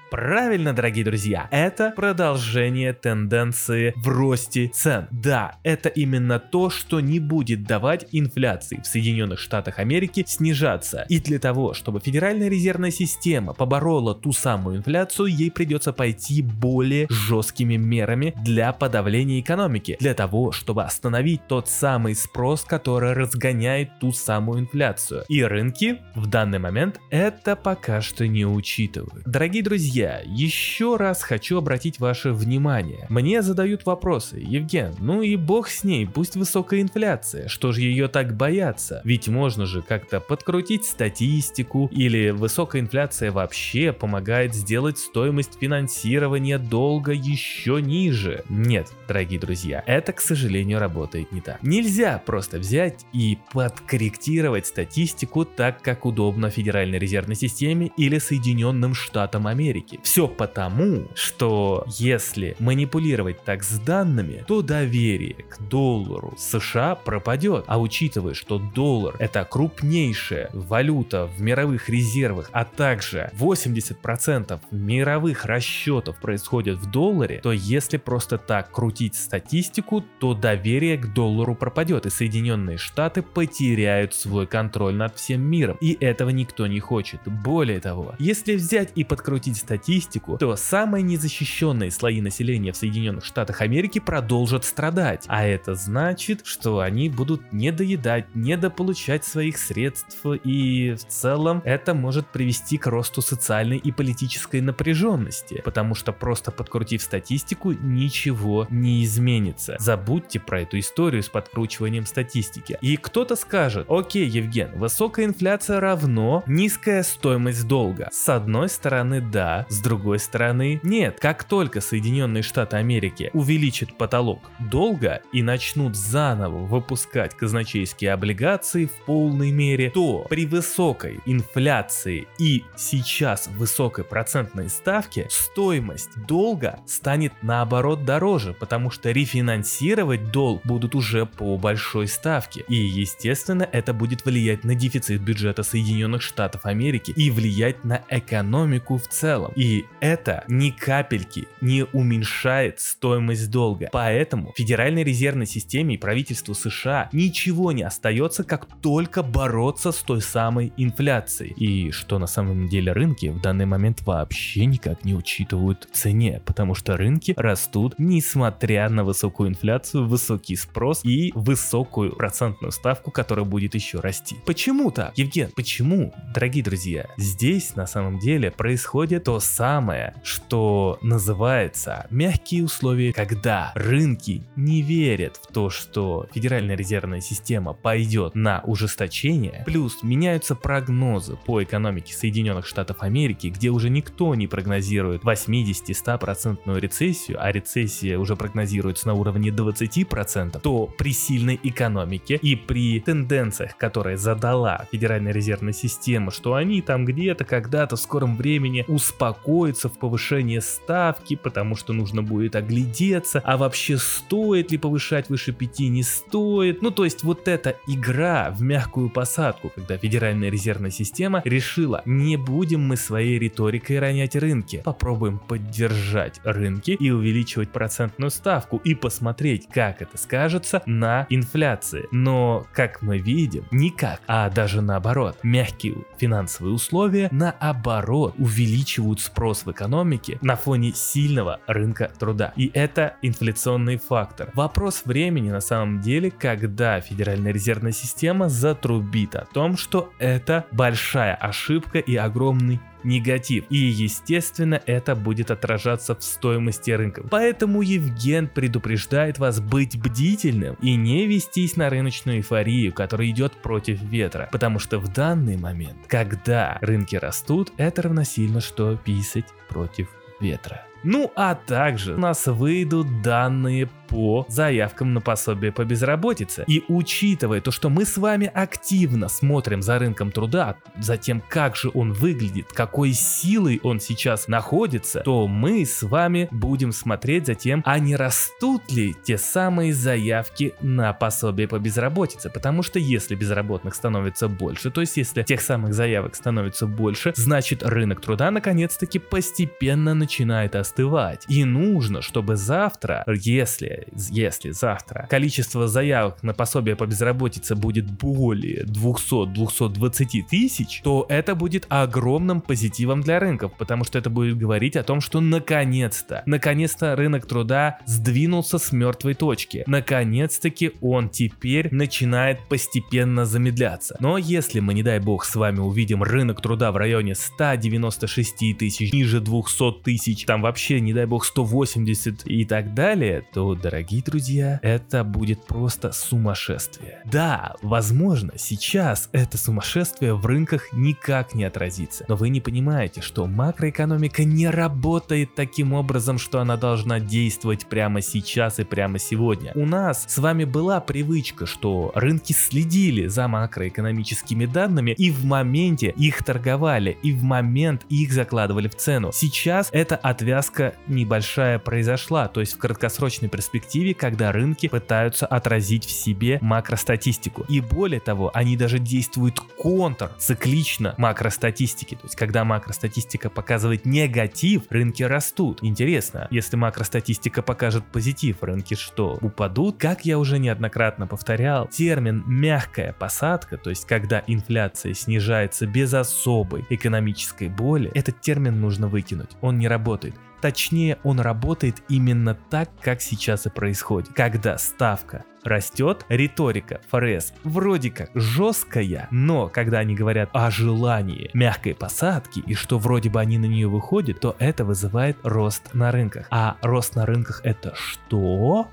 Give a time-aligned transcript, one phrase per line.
[0.09, 5.07] Правильно, дорогие друзья, это продолжение тенденции в росте цен.
[5.11, 11.05] Да, это именно то, что не будет давать инфляции в Соединенных Штатах Америки снижаться.
[11.09, 17.07] И для того, чтобы Федеральная резервная система поборола ту самую инфляцию, ей придется пойти более
[17.09, 24.13] жесткими мерами для подавления экономики, для того, чтобы остановить тот самый спрос, который разгоняет ту
[24.13, 25.25] самую инфляцию.
[25.27, 29.23] И рынки в данный момент это пока что не учитывают.
[29.25, 33.07] Дорогие друзья, Друзья, еще раз хочу обратить ваше внимание.
[33.09, 38.07] Мне задают вопросы, Евген, ну и бог с ней, пусть высокая инфляция, что же ее
[38.07, 39.01] так бояться?
[39.03, 47.13] Ведь можно же как-то подкрутить статистику, или высокая инфляция вообще помогает сделать стоимость финансирования долга
[47.13, 48.43] еще ниже.
[48.49, 51.57] Нет, дорогие друзья, это, к сожалению, работает не так.
[51.63, 59.47] Нельзя просто взять и подкорректировать статистику так, как удобно Федеральной резервной системе или Соединенным Штатам
[59.47, 59.99] Америки экономики.
[60.03, 67.63] Все потому, что если манипулировать так с данными, то доверие к доллару США пропадет.
[67.67, 76.19] А учитывая, что доллар это крупнейшая валюта в мировых резервах, а также 80% мировых расчетов
[76.19, 82.09] происходит в долларе, то если просто так крутить статистику, то доверие к доллару пропадет, и
[82.09, 85.77] Соединенные Штаты потеряют свой контроль над всем миром.
[85.81, 87.21] И этого никто не хочет.
[87.25, 93.23] Более того, если взять и подкрутить статистику, статистику, то самые незащищенные слои населения в Соединенных
[93.23, 95.25] Штатах Америки продолжат страдать.
[95.27, 102.27] А это значит, что они будут недоедать, недополучать своих средств и в целом это может
[102.27, 109.75] привести к росту социальной и политической напряженности, потому что просто подкрутив статистику ничего не изменится.
[109.79, 112.79] Забудьте про эту историю с подкручиванием статистики.
[112.81, 118.09] И кто-то скажет, окей, Евген, высокая инфляция равно низкая стоимость долга.
[118.11, 121.19] С одной стороны, да, с другой стороны, нет.
[121.19, 129.05] Как только Соединенные Штаты Америки увеличат потолок долга и начнут заново выпускать казначейские облигации в
[129.05, 138.05] полной мере, то при высокой инфляции и сейчас высокой процентной ставке стоимость долга станет наоборот
[138.05, 142.63] дороже, потому что рефинансировать долг будут уже по большой ставке.
[142.67, 148.97] И естественно это будет влиять на дефицит бюджета Соединенных Штатов Америки и влиять на экономику
[148.97, 149.51] в целом.
[149.57, 153.89] И это ни капельки не уменьшает стоимость долга.
[153.91, 160.21] Поэтому Федеральной резервной системе и правительству США ничего не остается, как только бороться с той
[160.21, 161.53] самой инфляцией.
[161.53, 166.41] И что на самом деле рынки в данный момент вообще никак не учитывают в цене,
[166.45, 173.45] потому что рынки растут несмотря на высокую инфляцию, высокий спрос и высокую процентную ставку, которая
[173.45, 174.35] будет еще расти.
[174.45, 175.17] Почему так?
[175.17, 176.13] Евген, почему?
[176.33, 184.43] Дорогие друзья, здесь на самом деле происходит то самое, что называется мягкие условия, когда рынки
[184.55, 191.63] не верят в то, что Федеральная резервная система пойдет на ужесточение, плюс меняются прогнозы по
[191.63, 199.07] экономике Соединенных Штатов Америки, где уже никто не прогнозирует 80-100% рецессию, а рецессия уже прогнозируется
[199.07, 206.31] на уровне 20%, то при сильной экономике и при тенденциях, которые задала Федеральная резервная система,
[206.31, 212.23] что они там где-то когда-то в скором времени успокоятся в повышении ставки, потому что нужно
[212.23, 216.81] будет оглядеться, а вообще стоит ли повышать выше 5, не стоит.
[216.81, 222.37] Ну то есть вот эта игра в мягкую посадку, когда Федеральная резервная система решила, не
[222.37, 229.67] будем мы своей риторикой ронять рынки, попробуем поддержать рынки и увеличивать процентную ставку и посмотреть,
[229.67, 232.07] как это скажется на инфляции.
[232.11, 239.71] Но, как мы видим, никак, а даже наоборот, мягкие финансовые условия наоборот увеличивают спрос в
[239.71, 242.53] экономике на фоне сильного рынка труда.
[242.55, 244.51] И это инфляционный фактор.
[244.53, 251.35] Вопрос времени на самом деле, когда Федеральная резервная система затрубит о том, что это большая
[251.35, 253.65] ошибка и огромный негатив.
[253.69, 257.23] И естественно это будет отражаться в стоимости рынка.
[257.29, 264.01] Поэтому Евген предупреждает вас быть бдительным и не вестись на рыночную эйфорию, которая идет против
[264.01, 264.49] ветра.
[264.51, 270.86] Потому что в данный момент, когда рынки растут, это равносильно, что писать против ветра.
[271.03, 276.63] Ну а также у нас выйдут данные по заявкам на пособие по безработице.
[276.67, 281.75] И учитывая то, что мы с вами активно смотрим за рынком труда, за тем, как
[281.75, 287.55] же он выглядит, какой силой он сейчас находится, то мы с вами будем смотреть за
[287.55, 292.49] тем, а не растут ли те самые заявки на пособие по безработице.
[292.49, 297.83] Потому что если безработных становится больше, то есть если тех самых заявок становится больше, значит
[297.83, 301.45] рынок труда наконец-таки постепенно начинает остывать.
[301.49, 308.85] И нужно, чтобы завтра, если если завтра количество заявок на пособие по безработице будет более
[308.85, 315.03] 200-220 тысяч, то это будет огромным позитивом для рынков, потому что это будет говорить о
[315.03, 319.83] том, что наконец-то, наконец-то рынок труда сдвинулся с мертвой точки.
[319.87, 324.15] Наконец-таки он теперь начинает постепенно замедляться.
[324.19, 329.11] Но если мы, не дай бог, с вами увидим рынок труда в районе 196 тысяч,
[329.11, 334.79] ниже 200 тысяч, там вообще, не дай бог, 180 и так далее, то, дорогие друзья,
[334.81, 337.21] это будет просто сумасшествие.
[337.25, 343.45] Да, возможно, сейчас это сумасшествие в рынках никак не отразится, но вы не понимаете, что
[343.47, 349.71] макроэкономика не работает таким образом, что она должна действовать прямо сейчас и прямо сегодня.
[349.75, 356.13] У нас с вами была привычка, что рынки следили за макроэкономическими данными и в моменте
[356.17, 359.31] их торговали, и в момент их закладывали в цену.
[359.33, 360.66] Сейчас эта отвязка
[361.07, 367.65] небольшая произошла, то есть в краткосрочной перспективе, когда рынки пытаются отразить в себе макростатистику.
[367.69, 372.15] И более того, они даже действуют контр циклично макростатистики.
[372.15, 375.79] То есть, когда макростатистика показывает негатив, рынки растут.
[375.81, 379.97] Интересно, если макростатистика покажет позитив, рынки что, упадут?
[379.97, 386.85] Как я уже неоднократно повторял, термин «мягкая посадка», то есть когда инфляция снижается без особой
[386.89, 389.51] экономической боли, этот термин нужно выкинуть.
[389.61, 390.35] Он не работает.
[390.61, 394.33] Точнее, он работает именно так, как сейчас и происходит.
[394.33, 401.93] Когда ставка растет, риторика ФРС вроде как жесткая, но когда они говорят о желании мягкой
[401.93, 406.47] посадки и что вроде бы они на нее выходят, то это вызывает рост на рынках.
[406.49, 408.89] А рост на рынках это что?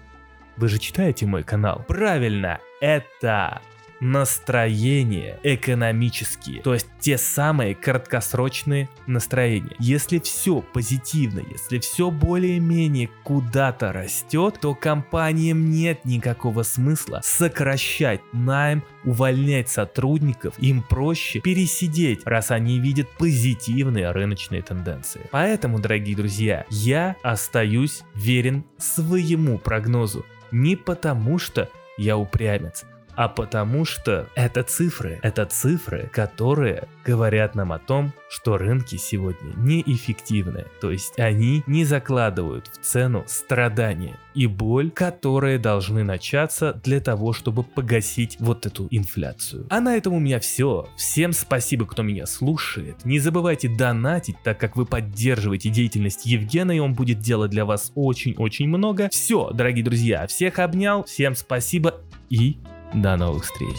[0.56, 1.84] Вы же читаете мой канал.
[1.88, 3.60] Правильно, это
[4.04, 9.74] настроения экономические, то есть те самые краткосрочные настроения.
[9.78, 18.84] Если все позитивно, если все более-менее куда-то растет, то компаниям нет никакого смысла сокращать найм,
[19.04, 25.22] увольнять сотрудников, им проще пересидеть, раз они видят позитивные рыночные тенденции.
[25.30, 30.26] Поэтому, дорогие друзья, я остаюсь верен своему прогнозу.
[30.50, 32.84] Не потому что я упрямец,
[33.16, 35.18] а потому что это цифры.
[35.22, 40.64] Это цифры, которые говорят нам о том, что рынки сегодня неэффективны.
[40.80, 47.32] То есть они не закладывают в цену страдания и боль, которые должны начаться для того,
[47.32, 49.66] чтобы погасить вот эту инфляцию.
[49.70, 50.88] А на этом у меня все.
[50.96, 53.04] Всем спасибо, кто меня слушает.
[53.04, 57.92] Не забывайте донатить, так как вы поддерживаете деятельность Евгена, и он будет делать для вас
[57.94, 59.08] очень-очень много.
[59.10, 62.58] Все, дорогие друзья, всех обнял, всем спасибо и
[62.92, 63.78] до новых встреч.